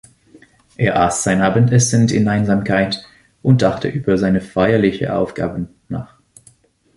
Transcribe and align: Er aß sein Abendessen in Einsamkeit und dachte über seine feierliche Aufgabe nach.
Er 0.77 0.99
aß 0.99 1.21
sein 1.21 1.41
Abendessen 1.43 2.09
in 2.09 2.27
Einsamkeit 2.27 3.05
und 3.43 3.61
dachte 3.61 3.87
über 3.87 4.17
seine 4.17 4.41
feierliche 4.41 5.15
Aufgabe 5.15 5.67
nach. 5.89 6.15